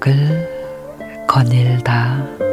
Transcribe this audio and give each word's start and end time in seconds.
걸음을 0.00 1.26
거닐다. 1.26 2.47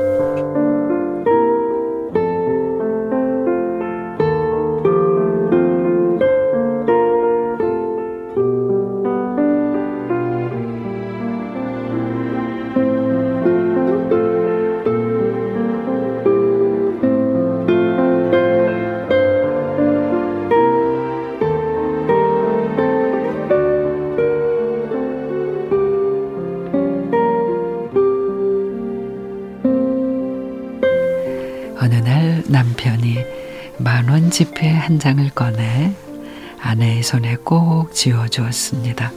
남편이 31.88 33.18
만원 33.78 34.32
지폐 34.32 34.70
한 34.72 34.98
장을 34.98 35.28
꺼내 35.30 35.94
아내의 36.60 37.04
손에 37.04 37.36
꼭 37.44 37.94
쥐어주었습니다. 37.94 39.12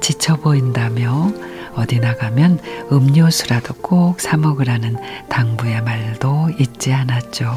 지쳐 0.00 0.36
보인다며 0.36 1.32
어디 1.74 1.98
나가면 1.98 2.60
음료수라도 2.92 3.74
꼭 3.74 4.20
사 4.20 4.36
먹으라는 4.36 4.96
당부의 5.28 5.82
말도 5.82 6.50
잊지 6.60 6.92
않았죠. 6.92 7.56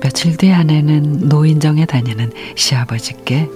며칠 0.00 0.36
뒤 0.36 0.52
아내는 0.52 1.28
노인정에 1.28 1.86
다니는 1.86 2.32
시아버지께 2.56 3.48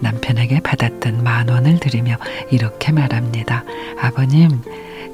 남편에게 0.00 0.60
받았던 0.60 1.24
만 1.24 1.48
원을 1.48 1.80
드리며 1.80 2.18
이렇게 2.50 2.92
말합니다. 2.92 3.64
아버님, 4.00 4.60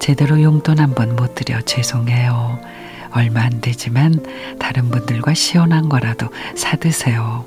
제대로 0.00 0.42
용돈 0.42 0.78
한 0.78 0.94
번 0.94 1.16
못 1.16 1.34
드려 1.36 1.60
죄송해요. 1.62 2.58
얼마 3.12 3.42
안 3.42 3.60
되지만 3.60 4.24
다른 4.58 4.88
분들과 4.90 5.34
시원한 5.34 5.88
거라도 5.88 6.28
사드세요. 6.56 7.44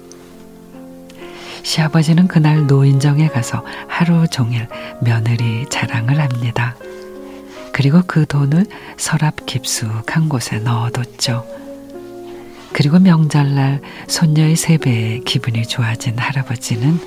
시아버지는 1.64 2.28
그날 2.28 2.68
노인정에 2.68 3.28
가서 3.28 3.66
하루 3.88 4.28
종일 4.28 4.68
며느리 5.02 5.66
자랑을 5.70 6.20
합니다. 6.20 6.76
그리고 7.72 8.02
그 8.06 8.26
돈을 8.26 8.66
서랍 8.98 9.46
깊숙한 9.46 10.30
곳에 10.30 10.60
넣어뒀죠. 10.60 11.46
그리고 12.72 13.00
명절날 13.00 13.82
손녀의 14.08 14.56
세배에 14.56 15.20
기분이 15.26 15.66
좋아진 15.66 16.20
할아버지는 16.20 17.00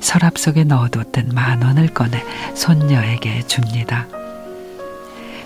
서랍 0.00 0.36
속에 0.36 0.64
넣어뒀던 0.64 1.30
만 1.32 1.62
원을 1.62 1.88
꺼내 1.94 2.22
손녀에게 2.54 3.46
줍니다. 3.46 4.06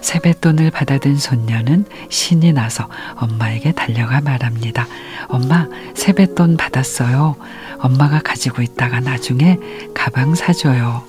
세뱃돈을 0.06 0.70
받아든 0.70 1.16
손녀는 1.16 1.84
신이 2.10 2.52
나서 2.52 2.88
엄마에게 3.16 3.72
달려가 3.72 4.20
말합니다. 4.20 4.86
엄마, 5.26 5.66
세뱃돈 5.96 6.56
받았어요. 6.56 7.34
엄마가 7.80 8.20
가지고 8.20 8.62
있다가 8.62 9.00
나중에 9.00 9.58
가방 9.94 10.36
사줘요. 10.36 11.02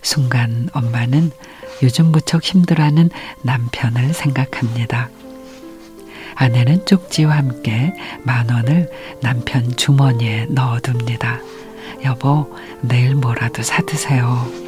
순간 0.00 0.70
엄마는 0.72 1.32
요즘 1.82 2.06
무척 2.06 2.42
힘들어하는 2.42 3.10
남편을 3.42 4.14
생각합니다. 4.14 5.10
아내는 6.36 6.86
쪽지와 6.86 7.36
함께 7.36 7.92
만 8.22 8.48
원을 8.48 8.90
남편 9.20 9.76
주머니에 9.76 10.46
넣어둡니다. 10.48 11.40
여보, 12.04 12.56
내일 12.80 13.14
뭐라도 13.14 13.62
사드세요. 13.62 14.63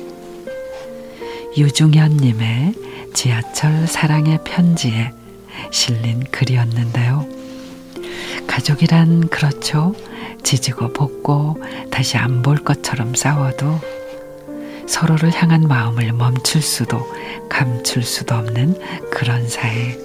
유중현님의 1.56 2.74
지하철 3.14 3.86
사랑의 3.86 4.38
편지에 4.44 5.12
실린 5.70 6.22
글이었는데요. 6.30 7.26
가족이란 8.46 9.28
그렇죠. 9.28 9.94
지지고 10.42 10.92
볶고 10.92 11.56
다시 11.90 12.16
안 12.18 12.42
볼 12.42 12.56
것처럼 12.56 13.14
싸워도 13.14 13.80
서로를 14.86 15.32
향한 15.32 15.62
마음을 15.66 16.12
멈출 16.12 16.62
수도 16.62 17.00
감출 17.48 18.02
수도 18.02 18.34
없는 18.36 18.78
그런 19.10 19.48
사이. 19.48 19.96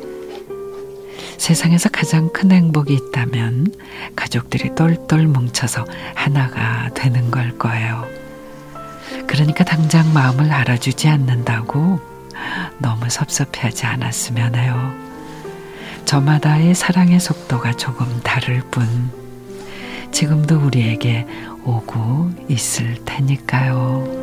세상에서 1.37 1.89
가장 1.89 2.29
큰 2.29 2.51
행복이 2.51 2.93
있다면 2.93 3.73
가족들이 4.15 4.73
똘똘 4.75 5.27
뭉쳐서 5.27 5.85
하나가 6.15 6.89
되는 6.93 7.29
걸 7.29 7.57
거예요. 7.57 8.20
그러니까 9.27 9.63
당장 9.63 10.13
마음을 10.13 10.51
알아주지 10.51 11.07
않는다고 11.07 11.99
너무 12.79 13.09
섭섭해하지 13.09 13.85
않았으면 13.85 14.55
해요. 14.55 14.93
저마다의 16.05 16.75
사랑의 16.75 17.19
속도가 17.19 17.73
조금 17.73 18.19
다를 18.23 18.61
뿐 18.71 19.11
지금도 20.11 20.59
우리에게 20.59 21.25
오고 21.63 22.31
있을 22.49 22.95
테니까요. 23.05 24.20